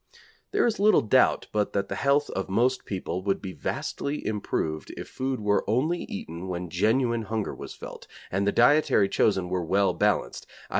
[0.49, 4.91] There is little doubt but that the health of most people would be vastly improved
[4.97, 9.63] if food were only eaten when genuine hunger was felt, and the dietary chosen were
[9.63, 10.49] well balanced, _i.